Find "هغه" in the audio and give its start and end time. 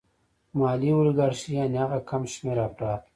1.83-1.99